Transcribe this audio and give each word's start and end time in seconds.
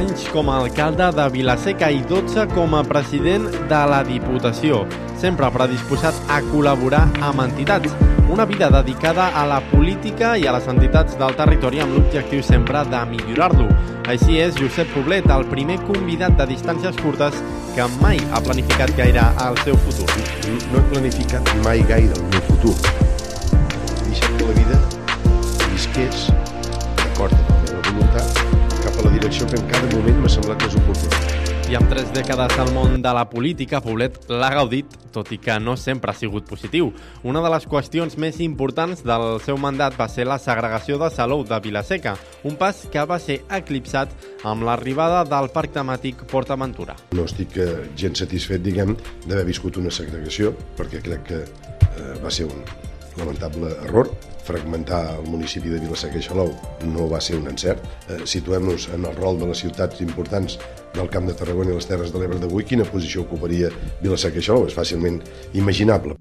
anys 0.00 0.28
com 0.32 0.48
a 0.48 0.56
alcalde 0.56 1.10
de 1.12 1.28
Vilaseca 1.28 1.90
i 1.92 2.00
12 2.08 2.46
com 2.54 2.72
a 2.74 2.80
president 2.86 3.44
de 3.68 3.80
la 3.90 4.00
Diputació, 4.06 4.84
sempre 5.20 5.50
predisposat 5.52 6.16
a 6.32 6.38
col·laborar 6.46 7.02
amb 7.26 7.42
entitats. 7.44 7.92
Una 8.30 8.46
vida 8.48 8.70
dedicada 8.72 9.28
a 9.36 9.44
la 9.50 9.58
política 9.72 10.36
i 10.38 10.46
a 10.46 10.54
les 10.56 10.68
entitats 10.72 11.18
del 11.20 11.34
territori 11.36 11.82
amb 11.84 11.96
l'objectiu 11.96 12.42
sempre 12.46 12.84
de 12.88 13.00
millorar-lo. 13.10 13.66
Així 14.08 14.38
és 14.40 14.56
Josep 14.56 14.88
Poblet, 14.94 15.28
el 15.28 15.44
primer 15.50 15.76
convidat 15.84 16.38
de 16.38 16.46
distàncies 16.54 16.96
curtes 17.02 17.36
que 17.74 17.88
mai 18.00 18.22
ha 18.32 18.40
planificat 18.46 18.94
gaire 18.96 19.26
el 19.48 19.58
seu 19.66 19.76
futur. 19.84 20.08
No 20.70 20.80
he 20.80 20.86
planificat 20.94 21.52
mai 21.66 21.84
gaire 21.90 22.14
el 22.14 22.30
meu 22.30 22.46
futur. 22.48 22.76
He 22.78 24.06
deixat 24.06 24.38
que 24.38 24.48
la 24.48 24.56
vida 24.62 24.80
visqués 25.74 26.30
d'acord 27.02 27.36
amb 27.36 27.52
la 27.52 27.60
meva 27.66 27.84
voluntat 27.90 28.49
a 29.00 29.04
la 29.06 29.12
direcció 29.12 29.46
que 29.46 29.56
en 29.56 29.66
cada 29.68 29.88
moment 29.94 30.18
m'ha 30.20 30.28
semblat 30.28 30.60
més 30.64 30.76
oportuna. 30.76 31.20
I 31.70 31.76
amb 31.78 31.86
tres 31.86 32.08
dècades 32.10 32.56
al 32.58 32.72
món 32.74 32.96
de 32.98 33.12
la 33.14 33.22
política, 33.30 33.78
Poblet 33.80 34.16
l'ha 34.28 34.48
gaudit, 34.50 34.90
tot 35.14 35.30
i 35.30 35.38
que 35.38 35.54
no 35.62 35.76
sempre 35.78 36.10
ha 36.10 36.18
sigut 36.18 36.48
positiu. 36.48 36.90
Una 37.22 37.40
de 37.44 37.52
les 37.54 37.66
qüestions 37.70 38.18
més 38.18 38.40
importants 38.42 39.04
del 39.06 39.38
seu 39.44 39.56
mandat 39.62 39.94
va 39.98 40.08
ser 40.10 40.26
la 40.26 40.40
segregació 40.42 40.98
de 40.98 41.12
Salou 41.14 41.44
de 41.46 41.60
Vilaseca, 41.62 42.16
un 42.44 42.58
pas 42.58 42.82
que 42.90 43.06
va 43.06 43.20
ser 43.22 43.40
eclipsat 43.60 44.12
amb 44.42 44.66
l'arribada 44.66 45.22
del 45.30 45.50
parc 45.54 45.78
temàtic 45.78 46.26
Port 46.30 46.50
Aventura. 46.50 46.98
No 47.14 47.28
estic 47.30 47.56
eh, 47.56 47.72
gens 47.96 48.26
satisfet, 48.26 48.66
diguem, 48.66 48.96
d'haver 49.28 49.46
viscut 49.48 49.78
una 49.78 49.94
segregació, 49.94 50.52
perquè 50.76 51.04
crec 51.06 51.26
que 51.30 51.44
eh, 51.46 52.14
va 52.18 52.34
ser 52.34 52.50
un 52.50 52.66
lamentable 53.16 53.72
error. 53.84 54.10
Fragmentar 54.44 55.18
el 55.18 55.28
municipi 55.30 55.70
de 55.70 55.80
Vilaseca 55.82 56.18
i 56.18 56.24
Xalou 56.24 56.50
no 56.90 57.08
va 57.10 57.20
ser 57.20 57.36
un 57.38 57.50
encert. 57.50 57.84
Eh, 58.08 58.22
Situem-nos 58.24 58.88
en 58.94 59.04
el 59.04 59.14
rol 59.16 59.38
de 59.38 59.50
les 59.50 59.62
ciutats 59.62 60.00
importants 60.00 60.58
del 60.94 61.10
Camp 61.10 61.28
de 61.28 61.36
Tarragona 61.38 61.70
i 61.70 61.78
les 61.78 61.86
Terres 61.86 62.12
de 62.12 62.18
l'Ebre 62.18 62.40
d'avui, 62.40 62.64
quina 62.64 62.88
posició 62.88 63.26
ocuparia 63.26 63.70
Vilaseca 64.02 64.40
i 64.40 64.48
Xalou? 64.48 64.66
És 64.66 64.74
fàcilment 64.74 65.22
imaginable. 65.54 66.16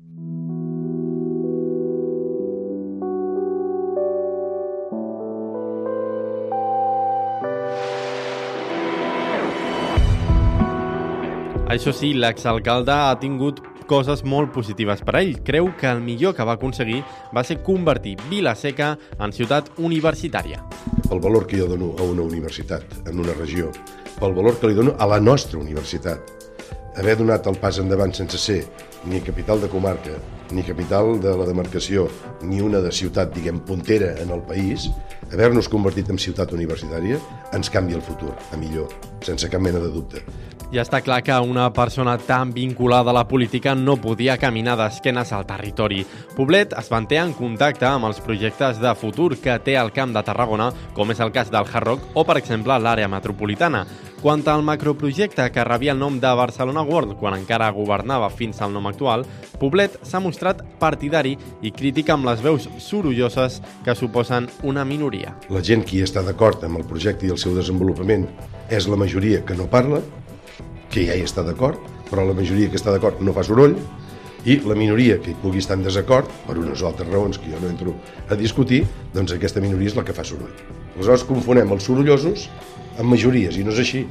Això 11.70 11.92
sí, 11.94 12.16
l'exalcalde 12.18 12.90
ha 12.92 13.14
tingut 13.22 13.60
coses 13.90 14.22
molt 14.24 14.54
positives 14.54 15.02
per 15.06 15.16
a 15.18 15.24
ell. 15.24 15.40
Creu 15.46 15.72
que 15.80 15.90
el 15.90 16.04
millor 16.06 16.36
que 16.38 16.46
va 16.46 16.56
aconseguir 16.60 17.02
va 17.36 17.44
ser 17.44 17.60
convertir 17.66 18.16
Vilaseca 18.30 18.94
en 19.18 19.34
ciutat 19.34 19.74
universitària. 19.78 20.62
El 21.10 21.20
valor 21.24 21.48
que 21.50 21.58
jo 21.58 21.68
dono 21.68 21.96
a 21.98 22.06
una 22.06 22.22
universitat, 22.22 22.86
en 23.10 23.20
una 23.20 23.34
regió, 23.34 23.74
pel 24.20 24.36
valor 24.38 24.60
que 24.60 24.70
li 24.70 24.78
dono 24.78 24.94
a 25.00 25.10
la 25.10 25.20
nostra 25.20 25.58
universitat, 25.58 26.36
haver 27.00 27.18
donat 27.18 27.48
el 27.50 27.58
pas 27.58 27.80
endavant 27.82 28.14
sense 28.14 28.38
ser 28.38 28.62
ni 29.10 29.22
capital 29.26 29.62
de 29.62 29.70
comarca, 29.72 30.18
ni 30.52 30.64
capital 30.64 31.20
de 31.22 31.36
la 31.38 31.46
demarcació, 31.48 32.08
ni 32.44 32.62
una 32.62 32.82
de 32.84 32.92
ciutat, 32.92 33.34
diguem, 33.34 33.62
puntera 33.66 34.16
en 34.22 34.34
el 34.36 34.44
país, 34.46 34.90
haver-nos 35.32 35.70
convertit 35.70 36.10
en 36.10 36.20
ciutat 36.20 36.54
universitària 36.54 37.22
ens 37.54 37.72
canvia 37.74 37.98
el 37.98 38.06
futur, 38.06 38.36
a 38.52 38.58
millor, 38.58 38.92
sense 39.26 39.50
cap 39.50 39.62
mena 39.62 39.80
de 39.80 39.92
dubte. 39.94 40.24
Ja 40.70 40.84
està 40.86 41.00
clar 41.02 41.24
que 41.26 41.34
una 41.42 41.72
persona 41.74 42.14
tan 42.22 42.52
vinculada 42.54 43.10
a 43.10 43.16
la 43.18 43.24
política 43.28 43.74
no 43.74 43.96
podia 43.98 44.36
caminar 44.38 44.76
d'esquenes 44.78 45.32
al 45.34 45.48
territori. 45.50 46.04
Poblet 46.36 46.76
es 46.78 46.92
manté 46.94 47.18
en 47.18 47.34
contacte 47.34 47.88
amb 47.90 48.06
els 48.06 48.20
projectes 48.22 48.78
de 48.78 48.94
futur 48.94 49.32
que 49.42 49.58
té 49.66 49.74
el 49.82 49.90
Camp 49.96 50.14
de 50.14 50.22
Tarragona, 50.28 50.70
com 50.94 51.10
és 51.10 51.24
el 51.26 51.34
cas 51.34 51.50
del 51.50 51.66
Hard 51.66 51.88
Rock 51.88 52.14
o, 52.14 52.22
per 52.22 52.38
exemple, 52.38 52.78
l'àrea 52.78 53.10
metropolitana. 53.10 53.88
Quant 54.20 54.42
al 54.52 54.66
macroprojecte 54.68 55.46
que 55.56 55.64
rebia 55.64 55.94
el 55.94 56.00
nom 56.02 56.18
de 56.20 56.30
Barcelona 56.36 56.82
World 56.84 57.14
quan 57.22 57.38
encara 57.38 57.70
governava 57.72 58.28
fins 58.28 58.58
al 58.60 58.74
nom 58.76 58.90
actual, 58.90 59.22
Poblet 59.62 59.94
s'ha 60.04 60.20
mostrat 60.20 60.60
partidari 60.82 61.38
i 61.64 61.72
crític 61.72 62.10
amb 62.12 62.28
les 62.28 62.42
veus 62.44 62.66
sorolloses 62.84 63.62
que 63.86 63.96
suposen 63.96 64.50
una 64.68 64.84
minoria. 64.84 65.32
La 65.48 65.62
gent 65.64 65.86
que 65.88 65.96
hi 65.96 66.04
està 66.04 66.20
d'acord 66.28 66.66
amb 66.68 66.82
el 66.82 66.84
projecte 66.90 67.30
i 67.30 67.32
el 67.32 67.40
seu 67.40 67.56
desenvolupament 67.56 68.26
és 68.68 68.90
la 68.92 69.00
majoria 69.00 69.40
que 69.48 69.56
no 69.56 69.70
parla, 69.72 70.02
que 70.92 71.06
ja 71.08 71.16
hi 71.16 71.24
està 71.24 71.46
d'acord, 71.48 71.80
però 72.10 72.28
la 72.28 72.36
majoria 72.36 72.68
que 72.68 72.76
està 72.76 72.92
d'acord 72.92 73.24
no 73.24 73.32
fa 73.38 73.46
soroll, 73.48 73.78
i 74.44 74.58
la 74.68 74.76
minoria 74.76 75.22
que 75.24 75.32
hi 75.32 75.38
pugui 75.40 75.64
estar 75.64 75.78
en 75.80 75.86
desacord, 75.88 76.28
per 76.44 76.58
unes 76.60 76.84
altres 76.84 77.08
raons 77.08 77.40
que 77.40 77.54
jo 77.54 77.64
no 77.64 77.72
entro 77.72 77.96
a 78.28 78.36
discutir, 78.36 78.84
doncs 79.16 79.32
aquesta 79.32 79.64
minoria 79.64 79.94
és 79.94 79.96
la 79.96 80.04
que 80.04 80.16
fa 80.16 80.28
soroll. 80.28 80.52
Aleshores 80.98 81.24
confonem 81.24 81.72
els 81.72 81.88
sorollosos 81.88 82.50
amb 83.00 83.16
majories, 83.16 83.58
i 83.58 83.64
no 83.64 83.74
és 83.74 83.82
així. 83.86 84.04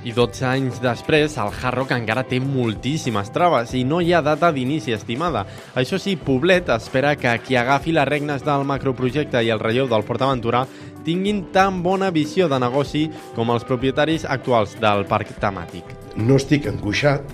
I 0.00 0.14
12 0.16 0.46
anys 0.48 0.78
després, 0.80 1.34
el 1.36 1.50
Hard 1.52 1.76
Rock 1.76 1.90
encara 1.92 2.22
té 2.24 2.38
moltíssimes 2.40 3.28
traves 3.34 3.74
i 3.76 3.82
no 3.84 3.98
hi 4.00 4.14
ha 4.16 4.22
data 4.24 4.48
d'inici 4.48 4.94
estimada. 4.96 5.42
Això 5.76 5.98
sí, 6.00 6.14
Poblet 6.16 6.70
espera 6.72 7.12
que 7.20 7.34
qui 7.44 7.58
agafi 7.60 7.92
les 7.92 8.08
regnes 8.08 8.46
del 8.46 8.64
macroprojecte 8.64 9.44
i 9.44 9.52
el 9.52 9.60
relleu 9.60 9.90
del 9.92 10.06
Port 10.08 10.24
Aventura 10.24 10.64
tinguin 11.04 11.44
tan 11.52 11.82
bona 11.84 12.08
visió 12.16 12.48
de 12.48 12.56
negoci 12.60 13.06
com 13.36 13.52
els 13.52 13.68
propietaris 13.68 14.24
actuals 14.24 14.72
del 14.80 15.04
parc 15.10 15.36
temàtic. 15.40 15.84
No 16.16 16.40
estic 16.40 16.66
angoixat, 16.72 17.28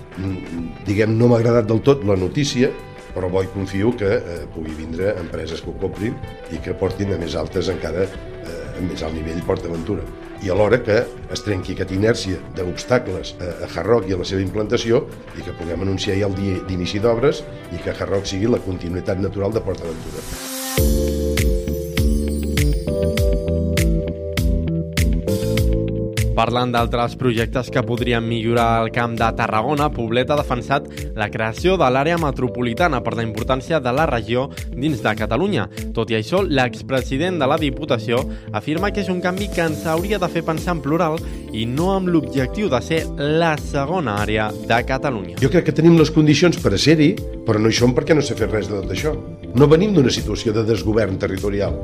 diguem, 0.87 1.15
no 1.15 1.31
m'ha 1.31 1.39
agradat 1.39 1.71
del 1.71 1.79
tot 1.87 2.03
la 2.03 2.19
notícia, 2.19 2.73
però 3.15 3.31
bo 3.31 3.41
i 3.41 3.51
confio 3.55 3.95
que 3.95 4.11
eh, 4.19 4.39
pugui 4.53 4.75
vindre 4.75 5.15
empreses 5.17 5.63
que 5.63 5.71
ho 5.71 5.79
comprin 5.79 6.19
i 6.51 6.59
que 6.59 6.75
portin 6.75 7.15
a 7.15 7.17
més 7.21 7.39
altes 7.39 7.71
encara, 7.71 8.03
eh, 8.43 8.63
a 8.75 8.81
més 8.83 9.07
alt 9.07 9.15
nivell 9.15 9.45
PortAventura. 9.47 10.26
I 10.45 10.51
alhora 10.53 10.77
que 10.85 10.99
es 11.33 11.41
trenqui 11.43 11.73
aquesta 11.73 11.95
inèrcia 11.97 12.41
d'obstacles 12.57 13.33
a, 13.41 13.51
a 13.65 13.69
Hard 13.71 13.89
Rock 13.89 14.09
i 14.11 14.15
a 14.15 14.21
la 14.21 14.27
seva 14.29 14.43
implantació 14.45 15.05
i 15.35 15.45
que 15.45 15.55
puguem 15.57 15.85
anunciar 15.87 16.19
ja 16.19 16.29
el 16.29 16.37
dia 16.37 16.61
d'inici 16.69 17.01
d'obres 17.03 17.43
i 17.73 17.81
que 17.81 17.95
Hard 17.95 18.13
Rock 18.13 18.29
sigui 18.29 18.51
la 18.51 18.61
continuïtat 18.63 19.23
natural 19.23 19.55
de 19.55 19.65
PortAventura. 19.65 21.16
Parlant 26.37 26.69
d'altres 26.69 27.15
projectes 27.17 27.71
que 27.73 27.81
podrien 27.81 28.21
millorar 28.21 28.83
el 28.83 28.91
camp 28.93 29.15
de 29.17 29.25
Tarragona, 29.39 29.87
Poblet 29.89 30.29
ha 30.29 30.35
defensat 30.37 30.85
la 31.17 31.31
creació 31.33 31.79
de 31.81 31.87
l'àrea 31.89 32.19
metropolitana 32.21 32.99
per 33.01 33.15
la 33.17 33.25
importància 33.25 33.79
de 33.81 33.93
la 33.97 34.05
regió 34.05 34.43
dins 34.69 35.01
de 35.01 35.15
Catalunya. 35.17 35.65
Tot 35.97 36.13
i 36.13 36.19
això, 36.19 36.43
l'expresident 36.45 37.41
de 37.41 37.47
la 37.49 37.57
Diputació 37.57 38.21
afirma 38.53 38.91
que 38.93 39.01
és 39.01 39.09
un 39.09 39.23
canvi 39.23 39.49
que 39.49 39.65
ens 39.65 39.87
hauria 39.89 40.21
de 40.21 40.29
fer 40.29 40.45
pensar 40.45 40.77
en 40.77 40.85
plural 40.85 41.17
i 41.57 41.65
no 41.65 41.89
amb 41.95 42.13
l'objectiu 42.13 42.69
de 42.69 42.83
ser 42.85 43.01
la 43.17 43.55
segona 43.57 44.19
àrea 44.21 44.51
de 44.53 44.81
Catalunya. 44.85 45.41
Jo 45.41 45.49
crec 45.49 45.71
que 45.71 45.77
tenim 45.81 45.97
les 45.97 46.13
condicions 46.13 46.61
per 46.61 46.77
ser-hi, 46.77 47.15
però 47.49 47.57
no 47.57 47.73
hi 47.73 47.81
som 47.81 47.97
perquè 47.97 48.13
no 48.13 48.21
s'ha 48.21 48.37
fet 48.37 48.53
res 48.53 48.69
de 48.69 48.77
tot 48.77 48.93
això. 48.93 49.17
No 49.55 49.67
venim 49.71 49.93
d'una 49.95 50.11
situació 50.11 50.51
de 50.53 50.65
desgovern 50.67 51.15
territorial. 51.21 51.77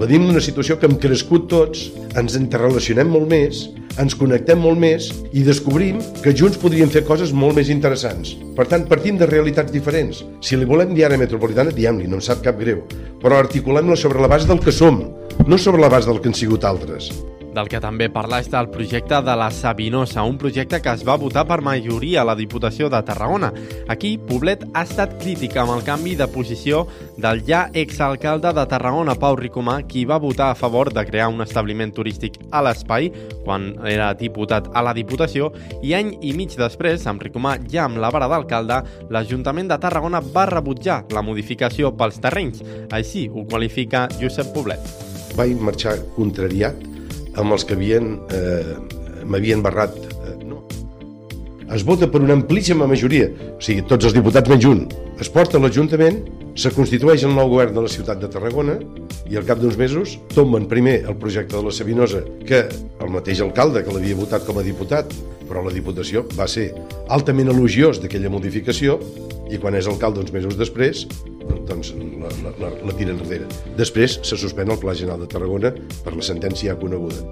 Venim 0.00 0.24
d'una 0.26 0.40
situació 0.40 0.78
que 0.80 0.88
hem 0.88 0.96
crescut 1.02 1.48
tots, 1.52 1.90
ens 2.16 2.36
interrelacionem 2.38 3.10
molt 3.12 3.28
més, 3.28 3.66
ens 4.00 4.16
connectem 4.16 4.60
molt 4.62 4.80
més 4.80 5.10
i 5.36 5.44
descobrim 5.44 6.00
que 6.24 6.32
junts 6.36 6.58
podríem 6.62 6.90
fer 6.92 7.04
coses 7.04 7.34
molt 7.36 7.58
més 7.60 7.68
interessants. 7.68 8.32
Per 8.56 8.66
tant, 8.70 8.86
partim 8.88 9.18
de 9.20 9.28
realitats 9.28 9.74
diferents. 9.74 10.24
Si 10.40 10.56
li 10.56 10.68
volem 10.68 10.94
dir 10.96 11.04
ara 11.06 11.20
metropolitana, 11.20 11.74
diem-li, 11.76 12.08
no 12.08 12.20
em 12.20 12.24
sap 12.24 12.40
cap 12.46 12.58
greu, 12.60 12.86
però 13.20 13.42
articulem-la 13.42 13.98
sobre 14.00 14.22
la 14.22 14.30
base 14.30 14.48
del 14.48 14.62
que 14.64 14.72
som, 14.72 15.02
no 15.46 15.58
sobre 15.58 15.82
la 15.84 15.92
base 15.92 16.08
del 16.08 16.22
que 16.22 16.32
han 16.32 16.40
sigut 16.40 16.64
altres. 16.64 17.12
Del 17.54 17.66
que 17.66 17.80
també 17.82 18.06
parla 18.12 18.38
és 18.38 18.48
del 18.50 18.68
projecte 18.70 19.18
de 19.26 19.34
la 19.34 19.48
Sabinosa, 19.50 20.22
un 20.22 20.38
projecte 20.38 20.78
que 20.82 20.92
es 20.94 21.02
va 21.06 21.16
votar 21.18 21.42
per 21.48 21.60
majoria 21.66 22.20
a 22.22 22.26
la 22.28 22.36
Diputació 22.38 22.88
de 22.92 23.00
Tarragona. 23.02 23.50
Aquí, 23.90 24.12
Poblet 24.18 24.62
ha 24.70 24.84
estat 24.86 25.16
crític 25.18 25.56
amb 25.58 25.74
el 25.74 25.82
canvi 25.86 26.14
de 26.18 26.28
posició 26.30 26.84
del 27.18 27.42
ja 27.46 27.64
exalcalde 27.74 28.52
de 28.54 28.66
Tarragona, 28.70 29.16
Pau 29.18 29.34
Ricomà, 29.36 29.80
qui 29.88 30.04
va 30.06 30.20
votar 30.22 30.50
a 30.50 30.54
favor 30.54 30.92
de 30.94 31.04
crear 31.06 31.28
un 31.28 31.42
establiment 31.42 31.90
turístic 31.96 32.38
a 32.50 32.62
l'espai 32.62 33.10
quan 33.44 33.72
era 33.88 34.12
diputat 34.14 34.70
a 34.74 34.84
la 34.86 34.94
Diputació 34.94 35.50
i 35.82 35.94
any 35.98 36.14
i 36.22 36.32
mig 36.36 36.54
després, 36.58 37.06
amb 37.10 37.22
Ricomà 37.24 37.56
ja 37.70 37.88
amb 37.88 37.98
la 37.98 38.12
vara 38.14 38.30
d'alcalde, 38.30 38.82
l'Ajuntament 39.10 39.72
de 39.72 39.80
Tarragona 39.82 40.22
va 40.22 40.46
rebutjar 40.46 41.02
la 41.10 41.24
modificació 41.26 41.90
pels 41.96 42.22
terrenys. 42.22 42.62
Així 42.94 43.26
ho 43.26 43.42
qualifica 43.50 44.06
Josep 44.20 44.54
Poblet. 44.54 44.86
Vaig 45.38 45.58
marxar 45.62 45.98
contrariat 46.16 46.89
amb 47.38 47.54
els 47.54 47.64
que 47.66 47.76
havien 47.78 48.16
eh, 48.34 48.76
m'havien 49.26 49.62
barrat. 49.62 49.96
Eh, 49.96 50.36
no. 50.46 50.64
es 51.70 51.84
vota 51.86 52.08
per 52.10 52.22
una 52.22 52.34
amplíssima 52.34 52.86
majoria. 52.90 53.30
O 53.56 53.62
sigui, 53.62 53.84
tots 53.86 54.08
els 54.08 54.16
diputats 54.16 54.50
menys 54.50 54.66
un. 54.66 54.84
Es 55.20 55.30
porta 55.30 55.58
a 55.58 55.62
l'Ajuntament 55.62 56.22
se 56.58 56.72
constitueix 56.74 57.22
el 57.24 57.34
nou 57.36 57.48
govern 57.52 57.76
de 57.76 57.84
la 57.84 57.90
ciutat 57.92 58.18
de 58.20 58.28
Tarragona 58.32 58.74
i 59.30 59.36
al 59.38 59.46
cap 59.46 59.60
d'uns 59.60 59.76
mesos 59.78 60.16
tomben 60.34 60.66
primer 60.68 60.96
el 61.06 61.16
projecte 61.20 61.54
de 61.54 61.62
la 61.62 61.72
Sabinosa 61.72 62.24
que 62.46 62.64
el 62.66 63.12
mateix 63.14 63.40
alcalde 63.44 63.84
que 63.84 63.94
l'havia 63.94 64.18
votat 64.18 64.46
com 64.48 64.58
a 64.58 64.66
diputat. 64.66 65.12
Però 65.50 65.64
la 65.66 65.72
Diputació 65.74 66.24
va 66.38 66.46
ser 66.46 66.68
altament 67.10 67.50
elogiós 67.50 67.98
d'aquella 68.02 68.30
modificació 68.30 69.00
i 69.50 69.58
quan 69.58 69.74
és 69.74 69.88
alcalde 69.90 70.22
uns 70.22 70.32
mesos 70.34 70.56
després 70.58 71.06
doncs 71.70 71.92
la, 71.94 72.30
la, 72.44 72.54
la, 72.62 72.72
la 72.86 72.96
tira 72.96 73.14
enrere. 73.14 73.46
Després 73.78 74.20
se 74.26 74.38
suspèn 74.38 74.70
el 74.70 74.80
Pla 74.80 74.94
General 74.96 75.22
de 75.22 75.30
Tarragona 75.30 75.74
per 76.04 76.16
la 76.16 76.26
sentència 76.26 76.72
ja 76.72 76.78
coneguda. 76.78 77.22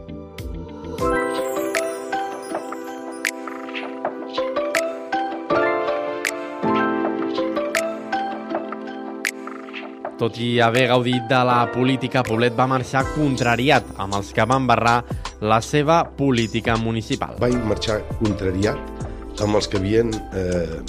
Tot 10.18 10.34
i 10.42 10.56
haver 10.58 10.88
gaudit 10.90 11.28
de 11.30 11.40
la 11.46 11.60
política, 11.70 12.24
Poblet 12.26 12.56
va 12.58 12.66
marxar 12.66 13.04
contrariat 13.12 13.86
amb 14.02 14.16
els 14.18 14.32
que 14.34 14.46
van 14.50 14.66
barrar 14.66 14.96
la 15.38 15.60
seva 15.62 16.00
política 16.18 16.74
municipal. 16.76 17.36
Va 17.38 17.52
marxar 17.70 18.00
contrariat 18.18 19.38
amb 19.38 19.54
els 19.54 19.70
que 19.70 19.78
havien 19.78 20.10
eh, 20.34 20.80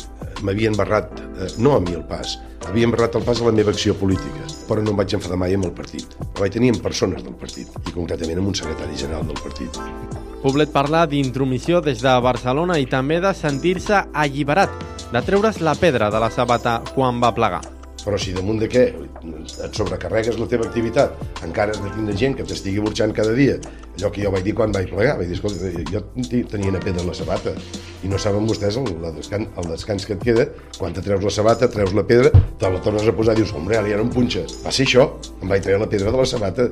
m'havien 0.44 0.75
barrat, 0.77 1.19
eh, 1.19 1.50
no 1.57 1.75
a 1.75 1.80
mi 1.80 1.95
el 1.97 2.03
pas, 2.07 2.38
havien 2.68 2.91
barrat 2.91 3.15
el 3.15 3.24
pas 3.27 3.41
a 3.41 3.47
la 3.47 3.56
meva 3.56 3.71
acció 3.71 3.95
política, 3.95 4.45
però 4.68 4.83
no 4.83 4.91
em 4.94 5.01
vaig 5.01 5.15
enfadar 5.18 5.39
mai 5.39 5.56
amb 5.56 5.69
el 5.69 5.74
partit. 5.77 6.06
Ho 6.19 6.41
vaig 6.41 6.53
tenir 6.53 6.74
amb 6.74 6.83
persones 6.83 7.24
del 7.24 7.36
partit, 7.39 7.71
i 7.88 7.95
concretament 7.95 8.41
amb 8.41 8.51
un 8.51 8.56
secretari 8.56 8.97
general 8.97 9.25
del 9.27 9.41
partit. 9.41 9.81
Poblet 10.44 10.71
parla 10.71 11.06
d'intromissió 11.07 11.81
des 11.81 12.00
de 12.01 12.13
Barcelona 12.24 12.80
i 12.80 12.88
també 12.88 13.19
de 13.19 13.33
sentir-se 13.36 14.06
alliberat, 14.13 14.71
de 15.12 15.25
treure's 15.25 15.59
la 15.59 15.75
pedra 15.75 16.12
de 16.13 16.21
la 16.21 16.31
sabata 16.31 16.80
quan 16.94 17.19
va 17.19 17.35
plegar. 17.35 17.78
Però 18.09 18.17
si 18.17 18.31
damunt 18.33 18.57
de 18.57 18.65
què 18.65 18.88
et 18.89 19.75
sobrecarregues 19.77 20.39
la 20.41 20.47
teva 20.50 20.65
activitat, 20.65 21.19
encara 21.45 21.75
has 21.75 21.81
de 21.83 21.91
tindre 21.94 22.15
gent 22.17 22.33
que 22.39 22.45
t'estigui 22.50 22.81
burxant 22.81 23.13
cada 23.13 23.35
dia, 23.38 23.59
allò 24.00 24.09
que 24.15 24.23
jo 24.23 24.31
vaig 24.33 24.47
dir 24.47 24.56
quan 24.57 24.73
vaig 24.73 24.89
plegar, 24.89 25.13
vaig 25.19 25.29
dir, 25.29 25.38
escolta, 25.38 25.69
jo 25.94 26.01
tenia 26.50 26.71
una 26.73 26.81
pedra 26.81 27.03
a 27.06 27.09
la 27.11 27.13
sabata, 27.13 27.53
i 28.01 28.09
no 28.09 28.17
saben 28.17 28.50
vostès 28.50 28.79
el, 28.81 28.89
el, 28.95 29.11
descans, 29.19 29.53
el 29.61 29.69
descans 29.75 30.09
que 30.09 30.17
et 30.17 30.25
queda, 30.25 30.47
quan 30.79 30.97
te 30.97 31.06
treus 31.06 31.21
la 31.27 31.35
sabata, 31.38 31.69
treus 31.69 31.94
la 31.94 32.07
pedra, 32.09 32.33
te 32.33 32.73
la 32.73 32.81
tornes 32.81 33.06
a 33.06 33.13
posar 33.13 33.38
dius, 33.38 33.53
hombre, 33.53 33.77
ara 33.77 33.94
ja 33.94 34.01
no 34.01 34.07
em 34.07 34.15
punxa. 34.17 34.47
Va 34.65 34.73
ser 34.73 34.89
això, 34.89 35.11
em 35.44 35.53
vaig 35.53 35.67
treure 35.67 35.85
la 35.85 35.91
pedra 35.94 36.09
de 36.09 36.23
la 36.23 36.25
sabata. 36.33 36.71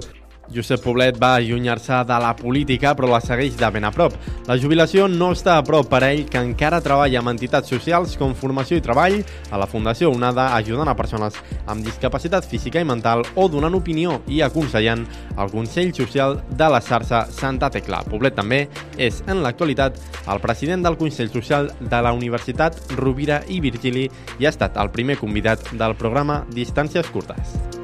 Josep 0.54 0.82
Poblet 0.84 1.18
va 1.20 1.36
allunyar-se 1.36 2.04
de 2.08 2.18
la 2.24 2.34
política 2.36 2.94
però 2.96 3.10
la 3.12 3.22
segueix 3.24 3.58
de 3.60 3.70
ben 3.74 3.86
a 3.88 3.92
prop. 3.92 4.16
La 4.48 4.58
jubilació 4.58 5.08
no 5.12 5.32
està 5.36 5.58
a 5.58 5.64
prop 5.68 5.90
per 5.92 6.02
a 6.04 6.12
ell 6.14 6.26
que 6.30 6.42
encara 6.42 6.82
treballa 6.84 7.22
amb 7.22 7.34
entitats 7.34 7.70
socials 7.74 8.16
com 8.18 8.36
Formació 8.36 8.78
i 8.78 8.84
Treball, 8.84 9.20
a 9.52 9.60
la 9.60 9.68
Fundació 9.68 10.12
Onada 10.14 10.50
ajudant 10.56 10.88
a 10.88 10.96
persones 10.98 11.38
amb 11.68 11.86
discapacitat 11.86 12.48
física 12.48 12.82
i 12.82 12.88
mental 12.88 13.26
o 13.36 13.48
donant 13.52 13.76
opinió 13.78 14.22
i 14.28 14.42
aconsellant 14.46 15.06
al 15.36 15.52
Consell 15.52 15.94
Social 15.96 16.40
de 16.50 16.70
la 16.72 16.82
xarxa 16.82 17.26
Santa 17.32 17.72
Tecla. 17.74 18.04
Poblet 18.08 18.38
també 18.38 18.66
és 18.98 19.24
en 19.28 19.44
l'actualitat 19.44 20.00
el 20.28 20.44
president 20.44 20.86
del 20.86 21.00
Consell 21.00 21.32
Social 21.34 21.72
de 21.80 22.04
la 22.04 22.14
Universitat 22.16 22.80
Rovira 22.98 23.42
i 23.48 23.62
Virgili 23.64 24.08
i 24.40 24.46
ha 24.46 24.54
estat 24.54 24.78
el 24.78 24.94
primer 24.96 25.20
convidat 25.22 25.74
del 25.74 25.98
programa 26.00 26.44
Distàncies 26.54 27.12
Curtes. 27.12 27.77